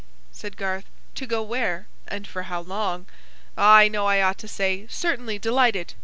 [0.31, 0.85] said Garth.
[1.13, 1.85] "To go where?
[2.07, 3.05] And for how long?
[3.55, 5.37] Ah, I know I ought to say: 'Certainly!
[5.37, 5.93] Delighted!'